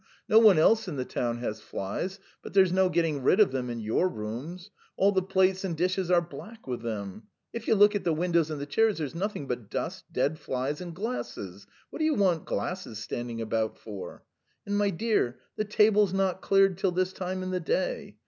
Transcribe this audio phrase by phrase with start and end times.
[0.27, 3.69] No one else in the town has flies, but there's no getting rid of them
[3.69, 7.27] in your rooms: all the plates and dishes are black with them.
[7.53, 10.81] If you look at the windows and the chairs, there's nothing but dust, dead flies,
[10.81, 11.67] and glasses....
[11.91, 14.23] What do you want glasses standing about for?
[14.65, 18.17] And, my dear, the table's not cleared till this time in the day.